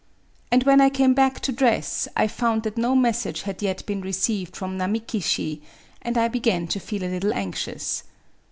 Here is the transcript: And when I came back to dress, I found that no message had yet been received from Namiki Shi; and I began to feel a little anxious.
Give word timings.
And 0.51 0.63
when 0.63 0.81
I 0.81 0.89
came 0.89 1.13
back 1.13 1.41
to 1.41 1.51
dress, 1.51 2.07
I 2.17 2.25
found 2.25 2.63
that 2.63 2.75
no 2.75 2.95
message 2.95 3.43
had 3.43 3.61
yet 3.61 3.85
been 3.85 4.01
received 4.01 4.55
from 4.55 4.75
Namiki 4.79 5.21
Shi; 5.23 5.61
and 6.01 6.17
I 6.17 6.27
began 6.27 6.65
to 6.69 6.79
feel 6.79 7.03
a 7.03 7.13
little 7.13 7.35
anxious. 7.35 8.01